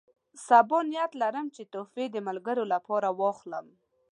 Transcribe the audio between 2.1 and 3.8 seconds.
د ملګرو لپاره واخلم.